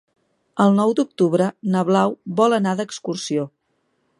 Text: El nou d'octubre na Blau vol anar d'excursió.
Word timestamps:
El 0.63 0.71
nou 0.77 0.93
d'octubre 0.99 1.49
na 1.75 1.83
Blau 1.91 2.17
vol 2.41 2.59
anar 2.59 2.73
d'excursió. 2.81 3.47